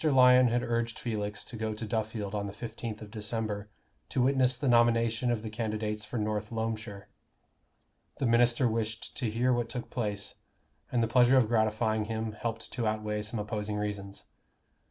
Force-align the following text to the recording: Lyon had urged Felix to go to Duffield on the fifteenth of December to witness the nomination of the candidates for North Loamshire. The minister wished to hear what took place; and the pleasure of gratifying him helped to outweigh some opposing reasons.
Lyon 0.03 0.47
had 0.47 0.63
urged 0.63 0.97
Felix 0.97 1.45
to 1.45 1.55
go 1.55 1.75
to 1.75 1.85
Duffield 1.85 2.33
on 2.33 2.47
the 2.47 2.53
fifteenth 2.53 3.03
of 3.03 3.11
December 3.11 3.69
to 4.09 4.23
witness 4.23 4.57
the 4.57 4.67
nomination 4.67 5.29
of 5.29 5.43
the 5.43 5.49
candidates 5.51 6.05
for 6.05 6.17
North 6.17 6.49
Loamshire. 6.51 7.07
The 8.17 8.25
minister 8.25 8.67
wished 8.67 9.15
to 9.17 9.29
hear 9.29 9.53
what 9.53 9.69
took 9.69 9.91
place; 9.91 10.33
and 10.91 11.03
the 11.03 11.07
pleasure 11.07 11.37
of 11.37 11.47
gratifying 11.47 12.05
him 12.05 12.31
helped 12.31 12.71
to 12.73 12.87
outweigh 12.87 13.21
some 13.21 13.39
opposing 13.39 13.77
reasons. 13.77 14.25